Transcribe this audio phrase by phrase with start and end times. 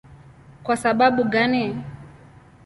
[0.63, 1.81] Kwa sababu gani?